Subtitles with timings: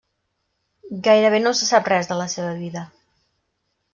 [1.07, 2.85] Gairebé no se sap res de la seva vida.